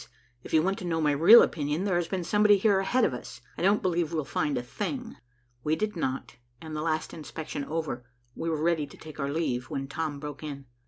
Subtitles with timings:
[0.43, 3.13] If you want to know my real opinion, there has been somebody here ahead of
[3.13, 3.39] us.
[3.55, 5.15] I don't believe we'll find a thing."
[5.63, 8.03] We did not, and the last inspection over,
[8.35, 10.65] we were ready to take our leave, when Tom broke in.